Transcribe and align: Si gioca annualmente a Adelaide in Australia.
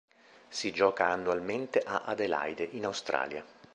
Si 0.49 0.71
gioca 0.71 1.09
annualmente 1.11 1.77
a 1.85 2.05
Adelaide 2.05 2.63
in 2.63 2.85
Australia. 2.85 3.45